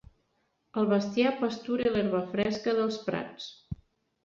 El 0.81 0.89
bestiar 0.93 1.33
pastura 1.43 1.93
l'herba 1.93 2.23
fresca 2.33 2.77
dels 2.81 3.01
prats. 3.11 3.49